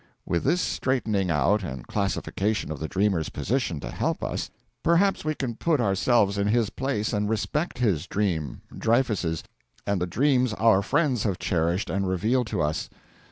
[0.25, 4.49] With this straightening out and classification of the dreamer's position to help us,
[4.81, 9.43] perhaps we can put ourselves in his place and respect his dream Dreyfus's,
[9.85, 12.89] and the dreams our friends have cherished and reveal to us.